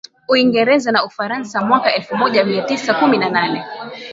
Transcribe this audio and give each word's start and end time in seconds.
Uingereza 0.29 0.89
na 0.91 1.03
Ufaransa 1.09 1.61
Mwaka 1.65 1.93
elfumoja 1.95 2.43
miatisa 2.45 2.93
kumi 2.93 3.17
na 3.17 3.29
nane 3.29 3.63